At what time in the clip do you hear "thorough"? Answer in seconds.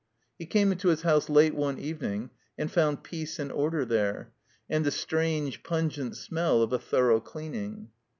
6.79-7.19